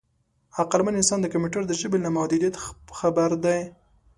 [0.61, 2.55] عقلمن انسان د کمپیوټر د ژبې له محدودیت
[2.97, 3.59] خبر دی.